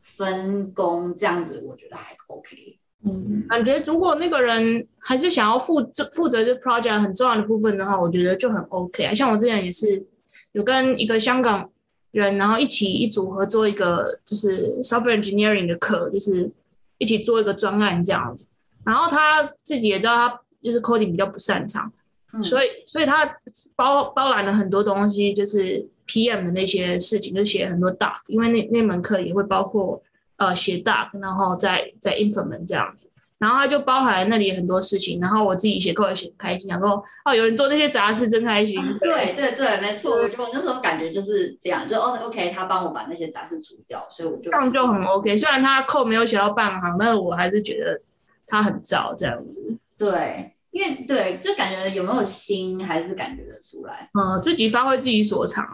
[0.00, 2.78] 分工这样子，我觉得还 OK。
[3.04, 9.14] 嗯，感觉如果那个人还是想要负责负责这 project 很重要的部分的话，我觉得就很 OK 啊。
[9.14, 10.04] 像我之前也是
[10.52, 11.70] 有跟一个香港
[12.10, 16.50] 人，然后一起一组合做一个就是 software engineering 的课，就是
[16.98, 18.48] 一起做一个专案这样子。
[18.84, 20.41] 然后他自己也知道他。
[20.62, 21.92] 就是 coding 比较不擅长，
[22.32, 23.36] 嗯、所以所以他
[23.74, 30.00] 包包揽了很多东西，就是 PM 的那些事情，就写很多 doc，因为那那门课也会包括
[30.36, 38.78] 呃写 doc，然后再再 implement 这样子，然后他就包含那里很多事情，然后我自己写 code 也写开心，然后哦有人做那些杂事真开心。
[38.80, 45.36] 啊、对对对，没错，我觉得我那时候感觉就是这样，就 OK，他帮我把那些杂事除掉，所以我就这样就很 OK。
[45.36, 48.00] 虽然他 code 没有写到半行，但是我还是觉得
[48.46, 49.60] 他很糟这样子。
[49.96, 54.10] 对，因为对，就感觉有没有心，还是感觉得出来。
[54.14, 55.64] 嗯，自己发挥自己所长，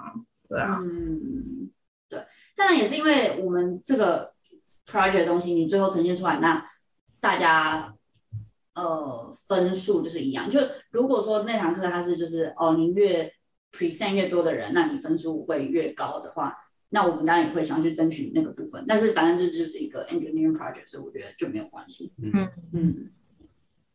[0.48, 0.78] 对啊。
[0.80, 1.70] 嗯，
[2.08, 2.22] 对。
[2.56, 4.34] 当然也是因为我们这个
[4.86, 6.64] project 的东西，你最后呈现出来，那
[7.20, 7.94] 大家
[8.74, 10.50] 呃分数就是一样。
[10.50, 13.32] 就如果说那堂课它是就是哦，你越
[13.72, 16.56] present 越多的人，那你分数会越高的话，
[16.90, 18.84] 那我们当然也会想去争取那个部分。
[18.88, 22.12] 但是反正这就是一个 engineering project，所以我觉得就没有关系。
[22.20, 23.10] 嗯嗯。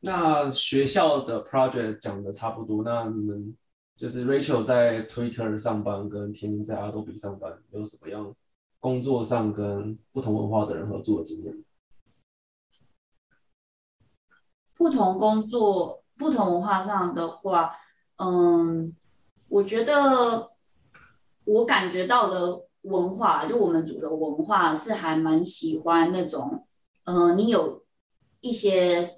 [0.06, 3.56] 那学校的 project 讲的差不多，那你们
[3.96, 8.36] 就是 Rachel 在 Twitter 上班，跟天天在 Adobe 上班，有什么样
[8.82, 11.64] 工作上跟不同文化的人合作的经验？
[14.76, 17.74] 不同工作、不同文化上的话，
[18.18, 18.94] 嗯，
[19.48, 20.52] 我觉得
[21.46, 26.68] 我感觉到的文化，就我们组的文化是还蛮喜欢那种，
[27.06, 27.86] 嗯，你有
[28.42, 29.16] 一些。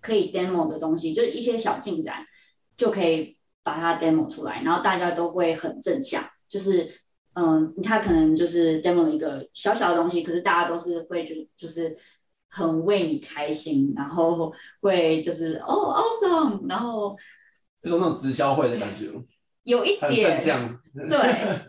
[0.00, 2.24] 可以 demo 的东西，就是一些小进展，
[2.76, 6.88] 就可以把它 demo 出来，然后大家都会很正向，就是
[7.34, 11.94] 嗯，他可能就是 demo 了一个小小的东西，可是大家都是会就就是
[12.48, 17.16] 很为你开心，然后会就是哦 awesome，然后
[17.82, 19.10] 有那种直销会的感觉，
[19.64, 21.18] 有一点正向，对，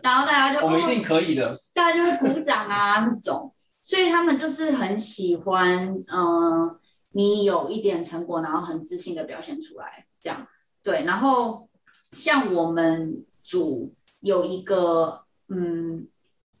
[0.02, 6.78] 然后大家就我们一定可以的，大家就会鼓掌啊那种，所以他们就是很喜欢嗯。
[7.14, 10.46] 你有一点成果，然后很自信的表现出来，这样
[10.82, 11.04] 对。
[11.04, 11.68] 然后
[12.12, 16.08] 像我们组有一个嗯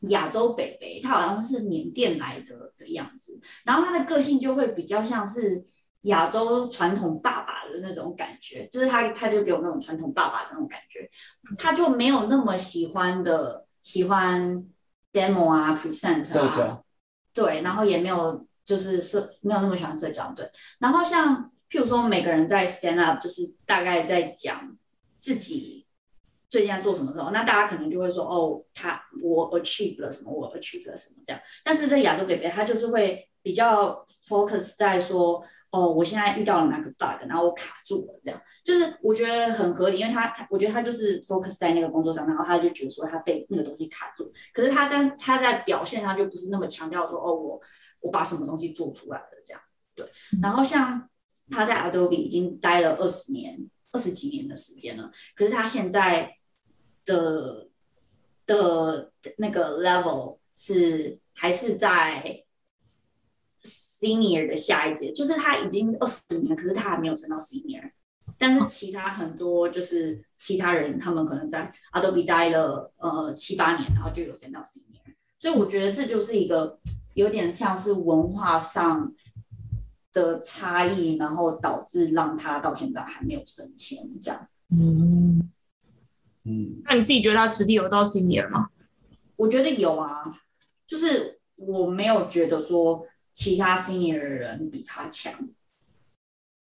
[0.08, 5.64] 亚洲北北，他好像是缅甸来的的样子，然后他的个性就会比较像是
[6.02, 11.10] 亚洲传统爸爸的那种感觉，就是他他就给我那种传统爸爸的那种感觉，
[11.56, 14.66] 他就没有那么喜欢的喜欢
[15.12, 16.82] demo 啊 present 啊，
[17.32, 18.46] 对，然后也没有。
[18.64, 20.48] 就是社没有那么喜欢社交，对。
[20.78, 24.76] 然后像譬如说每个人在 stand up，就是大概在讲
[25.18, 25.86] 自己
[26.48, 31.42] 最近在做什么时候，那大家可能就会说哦，他我 achieve 了什么，我 achieve 了什么这样。
[31.64, 38.40] 但是这亚洲北北他就是会比较 focus 在说哦，我现在遇到了哪个 bug，然后我卡住了这样。
[38.62, 44.30] 就是我觉得很合理，因为他他我觉得他就是 focus 在那个工作上，然后他就觉得说他被那个东西卡住。
[44.52, 47.60] 可是他但他在表现上就不是那么强调说哦我。
[48.02, 49.62] 我把什么东西做出来了，这样
[49.94, 50.06] 对。
[50.42, 51.08] 然后像
[51.50, 56.36] 他在 Adobe 已经待了二十年、二十几年的时间了，可是他现在
[57.04, 57.68] 的
[58.44, 62.44] 的那个 level 是还是在
[63.62, 67.92] senior 的下一阶，就是他已经二十年，可是他还没有升到 senior。
[68.36, 75.14] 但是其他很多就是其他人，他们可能在 Adobe 待了呃七八年，然后就有升到 senior。
[75.38, 76.80] 所以我觉得这就是一个。
[77.14, 79.14] 有点像是文化上
[80.12, 84.48] 的差异，然后导致让他到现在还没有升迁这样。
[84.70, 85.50] 嗯，
[86.44, 88.68] 嗯，那你自己觉得他实力有到 senior 吗？
[89.36, 90.40] 我觉得有啊，
[90.86, 95.32] 就是我没有觉得说其他 senior 的人比他强，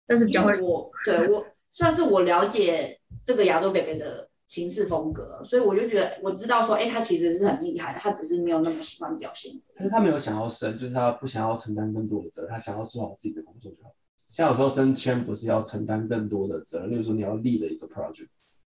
[0.07, 9.53] 但是比较会我对我算是我了解这个亚洲北北的行事风格，所以我就觉得我知道说，哎，他其实是很厉害的，他只是没有那么喜欢表现。
[9.77, 13.95] 但是他没有想要升，就是他不想要承担更多的责任，他想要做好自己的工作就好。
[14.29, 18.27] 像有时候升迁不是要承担更多的责任，例如说你要 lead 一个 project。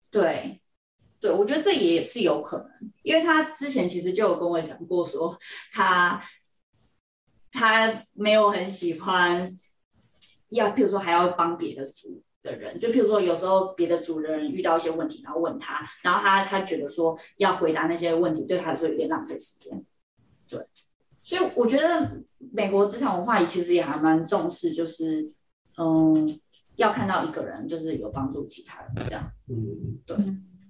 [0.09, 0.61] 对，
[1.18, 5.37] 对，我觉得这也是有可能，因为他之前其实就有跟我讲过说，
[5.73, 6.23] 他
[7.51, 9.59] 他没有很喜欢
[10.51, 12.23] 要，譬如说还要帮别的组。
[12.42, 19.85] 的人，就譬如说，有时候别的组的人遇到一些问题，然后问他，然后他他觉得说要回答那些问题对他来说有点浪费时间。
[20.48, 20.61] 对，
[21.22, 22.20] 所以我觉得
[22.52, 25.31] 美国职场文化里其实也还蛮重视，就是
[25.78, 26.38] 嗯，
[26.76, 29.31] 要看到一个人就是有帮助其他人这样。
[29.48, 30.16] 嗯，对，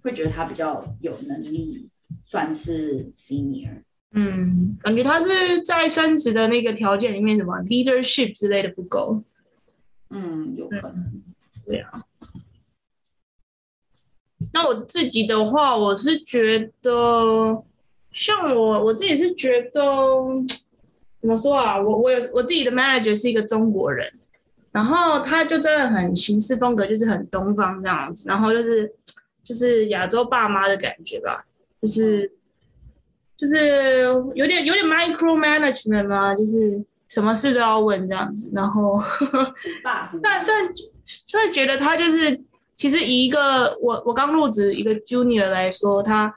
[0.03, 1.89] 会觉得他比较有能力，
[2.23, 3.83] 算是 senior。
[4.15, 9.25] 嗯，感觉他是在升职的那个条件里面，什么 leadership 之类的不够。
[10.11, 11.23] 嗯，有可能。
[11.65, 12.03] 对啊，
[14.53, 17.63] 那我自己的话，我是觉得，
[18.11, 19.81] 像我我自己是觉得，
[21.21, 21.81] 怎么说啊？
[21.81, 24.13] 我我有我自己的 manager 是一个中国人，
[24.73, 28.93] 然后他就真的很行事风格，就是很东方这样子，然后就是
[29.45, 31.47] 就是亚洲爸妈的感觉吧，
[31.81, 32.31] 就是
[33.37, 34.03] 就是
[34.35, 39.01] 有点有点 micro management 嘛，就是什么事都要问这样子，然后
[40.23, 40.69] 但算。
[41.39, 42.41] 会觉得他就是，
[42.77, 46.35] 其实以一个我我刚入职一个 junior 来说，他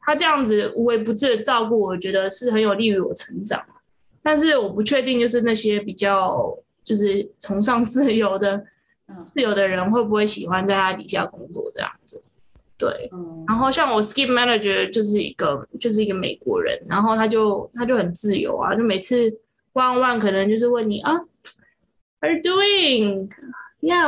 [0.00, 3.62] 他这样子无微不至的照顾，我觉得是很有利于我成长。
[4.22, 8.64] 但是我不确定，就是那些比较就是崇尚自由的
[9.24, 12.22] 自由的人，会不会喜欢在他底下工作这样子？
[12.78, 13.08] 对，
[13.46, 19.30] 然后像我 skip manager 就是一个就是一个美国人，然后他就他就很自由啊，就每次
[19.72, 21.14] one one 可能就是问你啊
[22.20, 23.28] are you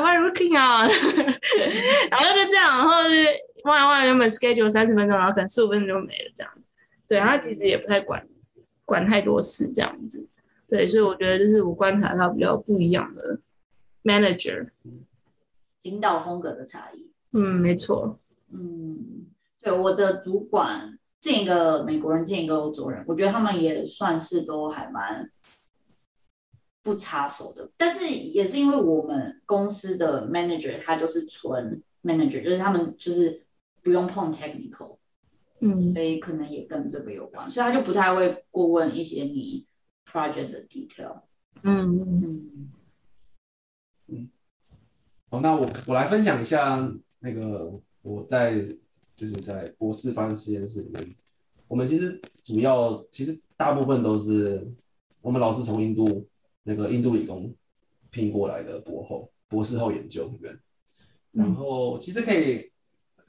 [0.00, 0.88] what are you looking on？
[2.10, 3.14] 然后就这样，然后就
[3.64, 6.52] 万万原本 schedule 三十分钟，然后可能十五分钟就没了这样。
[7.08, 8.24] 对，他其实也不太管
[8.84, 10.26] 管太多事这样子。
[10.68, 13.38] 对，所以我觉得这是我观察到比较不一样的
[14.04, 14.68] manager，
[15.82, 17.10] 领导风格的差异。
[17.32, 18.18] 嗯，没错。
[18.52, 19.26] 嗯，
[19.60, 25.28] 对，我的主管见一个美国人，见一个欧洲人，我觉得他们也算是都还蛮。
[26.84, 33.42] 不插手的，但是也是因为我们公司的 manager 他就是纯 manager，就是他们就是
[33.82, 34.98] 不用碰 technical，
[35.60, 39.64] 嗯，所以可能也跟这个有关，所以他就不太会过问一些你
[40.06, 41.22] project 的 detail，
[41.62, 42.70] 嗯嗯。
[44.08, 44.28] 嗯，
[45.30, 46.86] 好，那我我来分享一下
[47.20, 48.62] 那个我在
[49.16, 51.16] 就是在博士班实验室里面，
[51.66, 54.70] 我们其实主要其实大部分都是
[55.22, 56.28] 我们老师从印度。
[56.64, 57.54] 那个印度理工
[58.10, 60.58] 聘过来的博后、博士后研究员，
[61.30, 62.72] 然后其实可以，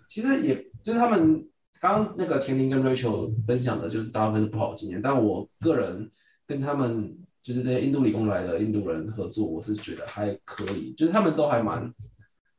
[0.08, 1.46] 其实也就是他们
[1.82, 5.02] 刚刚那个田林跟 Rachel 分享的，就是大部分是不好的经验。
[5.02, 6.10] 但我个人
[6.48, 11.94] 跟他们就是这些印度理工来的印度人合作，我是觉得还可以，就是他们都还蛮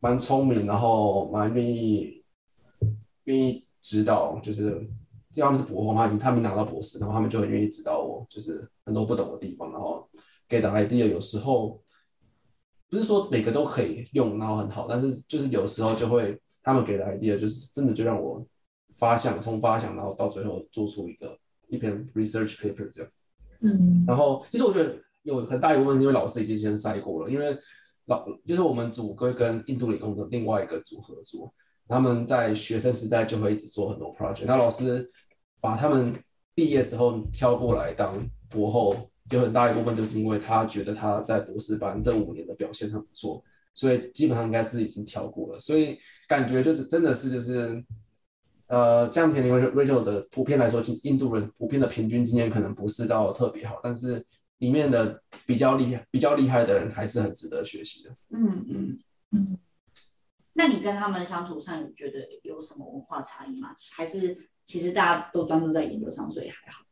[0.01, 2.23] 蛮聪明，然后蛮愿意
[3.25, 4.73] 愿意指导，就是
[5.33, 10.07] 因为他们是博后嘛，已经他们拿到博士，然后他们就很愿意指导我，就是很多不懂的地方，然后。
[10.49, 11.83] 给的 idea 有时候
[12.89, 18.47] 不是说每个都可以用，然后很好，但是就是有时候就会他们给的 idea 就是真的就让我
[18.95, 21.37] 发想，从发想然后到最后做出一个
[21.69, 23.11] 一篇 research paper 这样。
[23.61, 27.59] 嗯，然后其实我觉得有很大一部分是因为老师已经先筛过了，因为
[28.05, 31.53] 老就是我们组会跟印度理工的另外一个组合作，
[31.89, 35.11] 他们在学生时代就会一直做很多 project，那老师
[35.61, 36.15] 把他们
[36.55, 38.15] 毕业之后挑过来当
[38.49, 39.11] 博后。
[39.31, 43.43] 有很大一部分就是因为他觉得他在博士班这五年的表现很不错，
[43.75, 47.85] 所以基本上应该是已经挑过了，所以感觉就是真的是就是，
[48.69, 54.25] 呃，这样田林 Rachel 的普遍来说，印度人普遍的平均经验可能不是到特别好，但是
[54.59, 58.11] 里面的比较厉害、比较厉害的人还是很值得学习的。
[58.31, 58.99] 嗯嗯
[59.33, 59.59] 嗯。
[60.55, 63.75] 那你跟他们相处上，你觉得有什么文化差异吗？
[63.95, 64.35] 还是
[64.65, 66.86] 其实大家都专注在研究上，所以还好？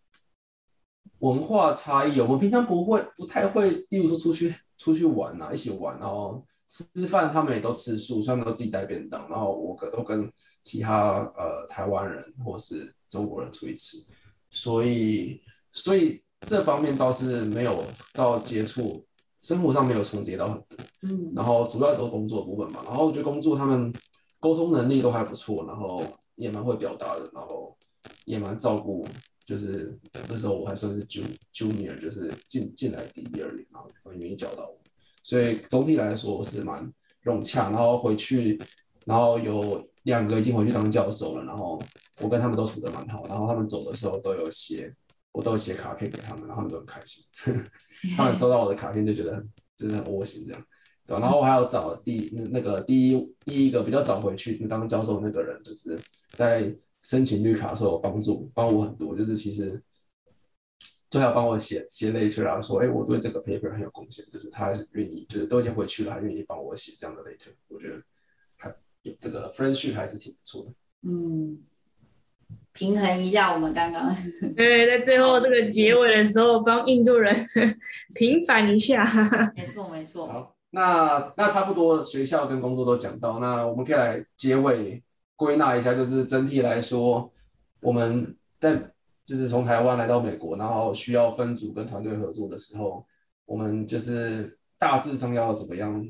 [1.25, 10.31] 文化差异，我们平常不会，不太会，例如说出去出去玩啊，一起玩，然后吃饭，他们也都吃素，所以他们都自己带便当，然后我跟都跟
[10.63, 13.97] 其他呃台湾人或是中国人出去吃，
[14.51, 15.41] 所以
[15.73, 19.03] 所以这方面倒是没有到接触，
[19.41, 23.91] 生活上没有重叠到很多，嗯，然后主要都是工作部分嘛，然后我觉得工作他们
[24.41, 26.03] 沟通能力都还不错，然后
[26.35, 27.75] 也蛮会表达的，然后
[28.27, 29.07] 也蛮照顾，
[29.45, 31.05] 就是那时候我还算是
[31.53, 34.81] junior，就是进进来第一二年，然后很愿意教导我，
[35.23, 36.91] 所以总体来说我是蛮
[37.23, 38.61] 融洽，然后回去，
[39.07, 41.81] 然后有两个已经回去当教授了，然后
[42.21, 44.95] 我跟他们都处得蛮好，然后他们走的时候都有写，
[45.33, 47.23] 我都有写卡片给他们，然后他们都很开心，
[48.17, 49.45] 他们收到我的卡片就觉得
[49.77, 50.67] 就是很窝心这样。
[51.07, 55.99] 对，然后我还要找第那那个第一第一个比较早回去当教授那个人，就是
[56.31, 56.75] 在
[57.05, 59.81] 申请绿卡的时候有帮助帮我很多，就是其实
[61.11, 68.03] 就要帮我写写 letter 啊，说哎我对这个 paper 很有贡献，就是他还是愿意，就是都已经回去了还愿意帮我写这样的 letter，我觉得
[68.57, 70.73] 还有这个 friendship 还是挺不错的。
[71.03, 71.59] 嗯，
[72.73, 74.11] 平衡一下我们刚刚
[74.57, 77.37] 对，在最后这个结尾的时候帮印度人
[78.15, 79.53] 平反一下。
[79.55, 80.27] 没错没错。
[80.27, 80.51] 好。
[80.71, 85.01] 那那差不多学校跟工作都讲到，那我们可以来结尾
[85.37, 87.31] 归纳一下，就是整体来说，
[87.81, 88.93] 我们在
[89.25, 93.05] 就是从台湾来到美国，然后需要分组跟团队合作的时候，
[93.47, 96.07] 我们就是大致上要怎么样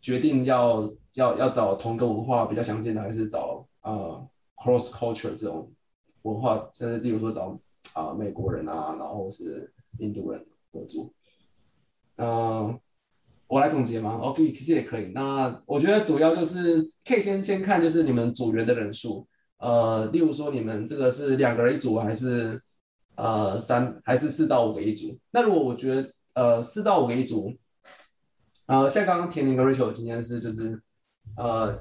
[0.00, 5.70] 决定要要要找同个文化比较相近的，还是找呃 cross culture 这种
[6.22, 7.58] 文化，就是例如说找
[7.94, 11.10] 啊、美国人啊，然后是印度人合作，
[12.16, 12.78] 嗯、
[13.48, 15.06] 我来总结吗？OK，其实也可以。
[15.14, 19.26] 那我觉得主要就是可以先先看就是你们组员的人数，
[19.56, 22.60] 呃，例如说你们这个是两个人一组，还是
[23.16, 25.18] 呃三，还是四到五个一组？
[25.30, 27.50] 那如果我觉得呃四到五个一组，
[28.66, 30.78] 呃，像刚刚田宁跟 Rachel 今天是就是
[31.38, 31.72] 呃，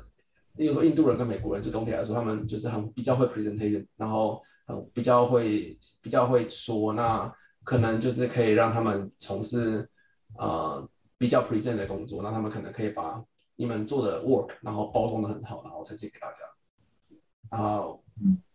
[0.55, 7.29] 例如说印度人跟美国人，就总体来说他们就是很比较会 presentation，然后很比较会比较会说，那
[7.65, 9.89] 可能就是可以让他们从事
[10.37, 10.89] 呃。
[11.17, 13.23] 比较 present 的工作，那他们可能可以把
[13.55, 16.43] 你们做的 work，然后包装的很好，然后呈现给大家。
[17.49, 18.03] 然后，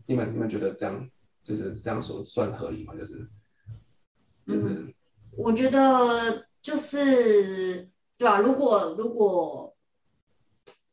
[0.06, 1.10] 你们你们觉得这样
[1.42, 2.94] 就是这样说算合理吗？
[2.94, 3.28] 就是
[4.46, 4.94] 就是、嗯，
[5.36, 8.38] 我觉得就是对吧？
[8.38, 9.74] 如果如果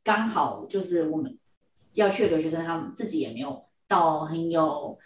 [0.03, 1.38] 刚好就是我们
[1.93, 4.97] 要去的留学生，他们自己也没有到很有。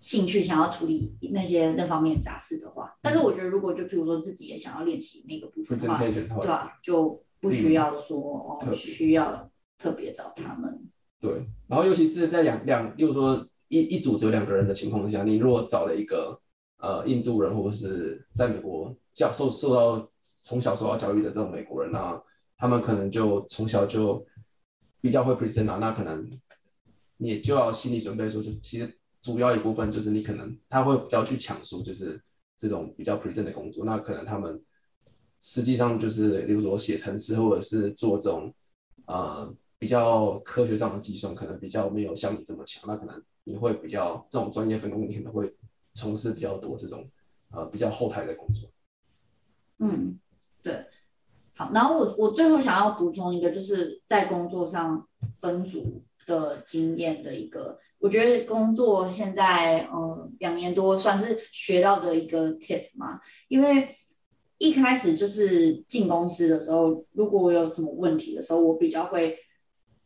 [0.00, 6.72] 兴趣想要处理那些那方面杂事的话，但是我觉得如果就譬如说自己也想要练习那个部分的话，对吧、啊？
[6.82, 9.46] 就不需要说、嗯、哦，需要
[9.76, 10.88] 特别找他们。
[11.20, 16.40] 对，然后尤其是在两两，例如说一一组只有两个人的情况下，你如果找了一个
[16.78, 22.18] 呃印度人或者是在美国教受受到从小受到教育的这种美国人啊，
[22.56, 24.24] 他们可能就从小就
[25.02, 26.26] 比较会 present 啊，那可能
[27.18, 28.96] 你就要心理准备说，就其实。
[29.22, 32.20] 主要一部分就是你可能他会比较去抢述，就是
[32.58, 34.62] 这种比较 present 的工作，那可能他们
[35.40, 38.52] 实际上就是，比如说写程式或者是做这种
[39.06, 42.82] 呃比较科学上的计算，可能比较没有像你这么强。
[42.86, 45.54] 那可能你会比较这种专业分工，你可能会
[45.94, 47.08] 从事比较多这种
[47.50, 48.70] 呃比较后台的工作。
[49.78, 50.18] 嗯，
[50.62, 50.86] 对。
[51.56, 63.88] 好，然后我我最后想要补充一个，就是在工作上分组的经验的一个，我觉得工作现在嗯两年多算是学到的一个 tip 嘛，因为
[64.58, 69.36] 一开始就是进公司的时候，如果我有什么问题的时候，我比较会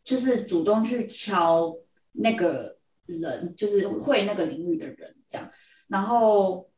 [0.03, 1.77] 就是主动去敲
[2.13, 5.51] 那个人，就是会那个领域的人这样，
[5.89, 6.69] 然后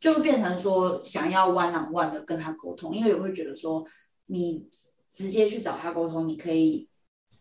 [0.00, 3.84] 就变成说想要 one on one 的跟他沟通，因为我会觉得说
[4.26, 4.68] 你
[5.08, 6.88] 直接去找他沟通，你可以。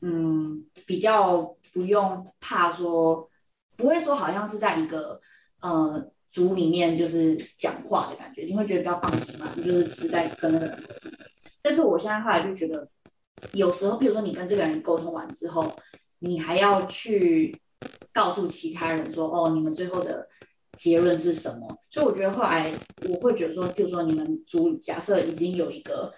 [0.01, 3.27] 嗯，比较不用怕说，
[3.75, 5.19] 不会说好像是在一个
[5.61, 9.47] 呃组里面就是讲话的感觉，你会觉得比较放心嘛？
[9.55, 10.83] 你就是是在跟那个人。
[11.63, 12.87] 但是我现在后来就觉得，
[13.53, 15.67] 有时候比如说你跟这个人沟通完之后，
[16.19, 17.59] 你还要去
[18.13, 20.27] 告诉其他人说，哦，你们最后的
[20.73, 21.75] 结论是什么？
[21.89, 22.71] 所以我觉得后来
[23.09, 26.13] 我会觉得说，比如说你们组假设已经有一个。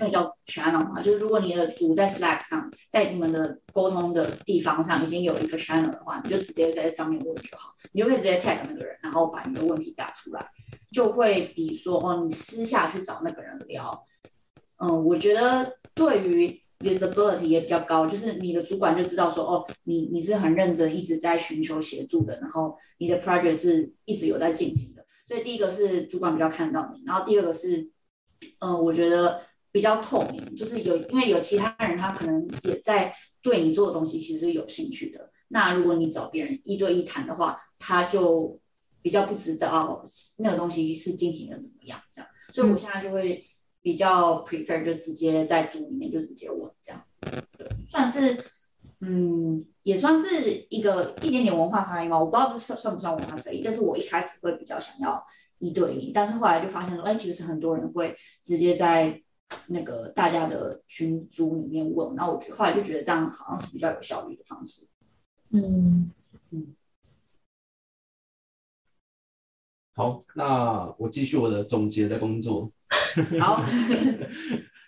[0.00, 10.46] 那个叫 channel 嘛，就是如果你的组在 Slack 上，在你们的沟通的地方上已经有一个 channel 的话，你就直接在上面问就好，你就可以直接 tag 那个人，然后把你的问题打出来，
[10.92, 14.04] 就会比说哦，你私下去找那个人聊，
[14.76, 27.90] 嗯，我觉得对于 visibility 也比较高，就是你的主管就知道说哦，你你是很认真一直在寻求协助的，然后你的 project 是一直有在进行的，所以第一个是主管比较看到你，然后第二个是，
[28.60, 29.40] 嗯，我觉得。
[29.78, 35.30] 比较透明，就是有，因为有其他人，他可能也在对你做的东西其实有兴趣的。
[35.50, 38.58] 那如果你找别人一对一谈的话，他就
[39.00, 40.04] 比较不知道
[40.38, 42.28] 那个东西是进行的怎么样，这样。
[42.52, 43.46] 所以我现在就会
[43.80, 47.00] 比较 prefer 就直接在组里面就直接问这样，
[47.56, 48.36] 对，算是
[49.00, 52.18] 嗯，也算是一个一点点文化差异嘛。
[52.18, 55.24] 我不知道这算算不算文化差异，但是我一开始会比较想要
[55.60, 58.12] 一对一，但是后来就发现说，哎，其实很多人会
[58.42, 59.22] 直接在
[59.66, 64.86] 那个大家的群组里面问，然后我觉后来就觉得这样好像是比较有效率的方式。
[65.50, 66.10] 嗯
[66.50, 66.74] 嗯。
[69.94, 72.70] 好，那我继续我的总结的工作。
[73.40, 73.60] 好，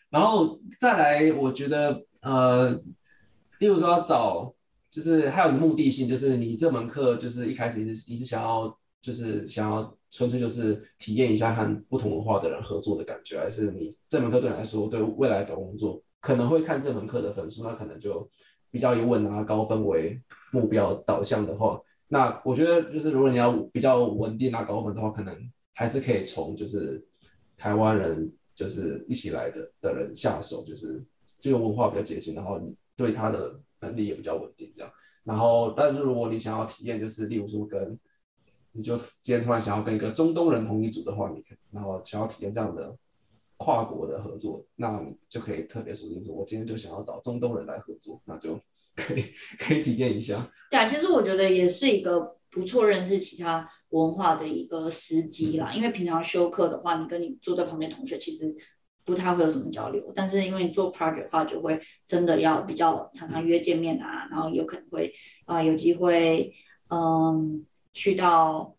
[0.09, 2.71] 然后再来，我觉得呃，
[3.59, 4.55] 例如说要找，
[4.89, 18.29] 就是还有你的目的性，就是你这门课就是一开始你是你是想要就是想要纯粹就是体验一下和不同文化的人合作的感觉，还是你这门课对你来说对未来找工作可能会看这门课的分数，那可能就
[18.71, 20.21] 比较以稳拿高分为
[20.53, 21.81] 目标导向的话。
[22.09, 25.35] 那我觉得就是，如果你要比较稳定拿高分的话，可能
[25.75, 27.01] 还是可以从就是
[27.57, 31.01] 台湾人就是一起来的的人下手，就是
[31.39, 34.93] 这个文化比较接近，然后你对他的能力也比较稳定这样。
[35.23, 37.97] 然后，但是如果你想要体验，就是例如说跟
[38.73, 42.97] 你就今天突然想要跟一个中东人同一组的话，你可以然后想要体验这样的
[43.57, 48.59] 跨国的合作，那你就可以特别说清楚，我今天就想要找中东人来合作，那就。
[48.97, 49.25] 可以
[49.57, 50.51] 可以体验一下。
[50.69, 55.73] 对啊，其实我觉得也是一个不错认识其他文化的一个时机啦。
[55.73, 58.55] 因为平常休课的话，你跟你坐在旁边同学其实
[59.05, 60.13] 不太会有什么交流。
[60.15, 65.11] 但是因为你做 project 的话，就会真的要比较常常约见面啊，然后有可能会
[65.47, 66.53] 啊、呃、有机会
[66.91, 68.75] 嗯去到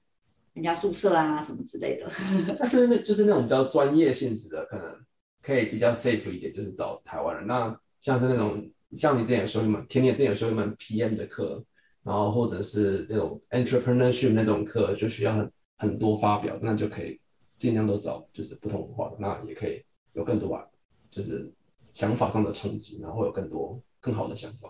[0.53, 2.09] 人家宿舍啊什么之类的。
[2.59, 5.05] 但是那就是那种比较专业性质的，可能
[5.41, 7.47] 可以比较 safe 一点，就是找台湾人。
[7.47, 8.69] 那像是那种。
[8.93, 11.63] 像你之前有修一门，甜甜之前有修一门 PM 的课，
[12.03, 17.17] 然后或者是那种 entrepreneurship 那种课，就需要很很多发表，那就可以
[17.55, 19.81] 尽量都找就是不同文化的，那也可以
[20.11, 20.65] 有更多啊，
[21.09, 21.49] 就是
[21.93, 24.69] 想法上的冲击，然后会有更多更好的想法。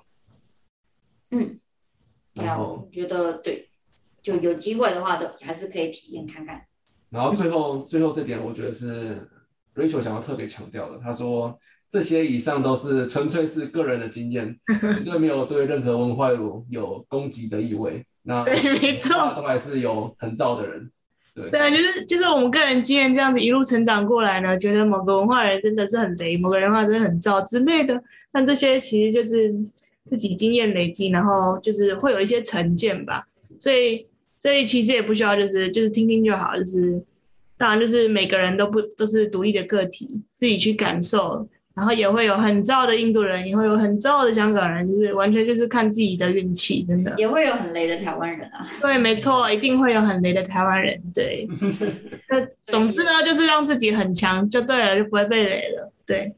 [1.31, 1.59] 嗯，
[2.35, 3.70] 然后觉得对，
[4.21, 6.61] 就有机会的话，都还是可以体验看看。
[7.09, 9.27] 然后最后最后这点，我觉得是
[9.75, 11.57] Rachel 想要特别强调的，他说。
[11.91, 18.05] 这些以上都是纯粹是个人的经验，绝对没有对任何文化有有攻击的意味。
[18.23, 20.89] 那对，没错，都还是有很燥的人。
[21.35, 28.01] 对，虽然就是就是我们个人经验这样子一路成长过来呢，觉得某个文化人真的是很雷，某个人文化真的很燥之类的。
[28.31, 29.53] 但这些其实就是
[30.09, 33.27] 自己经验累积，然后就是会有一些成见吧。
[33.59, 34.07] 所以
[34.41, 36.99] 所以其实也不需要就是就是听听就好，就是
[37.57, 41.47] 当然就是每个人都不都是独立的个体，自己去感受。
[41.73, 47.15] 然后也会有很燥的印度人，也会有很燥的香港人，就是完全就是看自己的运气，真的。
[47.17, 48.59] 也会有很雷的台湾人啊。
[48.81, 51.01] 对，没错，一定会有很雷的台湾人。
[51.13, 51.47] 对。
[52.29, 55.93] 那总之呢，就是让自己很强就对了，就不会被雷了。
[56.05, 56.35] 对，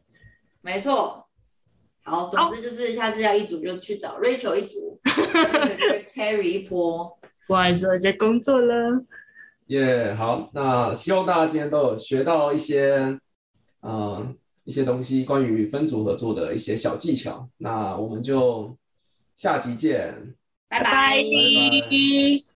[0.61, 1.25] 没错。
[2.03, 4.99] 好，总之就是下次要一组就去找 Rachel 一组，
[6.13, 7.17] carry 一波，
[7.47, 9.03] 不好意思，我在工作了。
[9.67, 13.19] 耶，yeah, 好，那希望大家今天都有学到一些，
[13.81, 14.35] 嗯、呃。
[14.65, 18.77] 一些东西关于分组合作的一些小技巧，那我们就
[19.35, 20.33] 下集见，
[20.69, 20.85] 拜拜。
[20.85, 22.43] 拜拜。